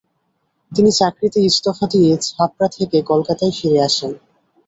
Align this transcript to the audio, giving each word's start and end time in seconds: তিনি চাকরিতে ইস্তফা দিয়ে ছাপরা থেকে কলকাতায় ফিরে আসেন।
তিনি 0.71 0.91
চাকরিতে 0.91 1.39
ইস্তফা 1.41 1.85
দিয়ে 1.87 2.11
ছাপরা 2.27 2.67
থেকে 2.67 2.97
কলকাতায় 3.01 3.53
ফিরে 3.57 3.79
আসেন। 3.81 4.11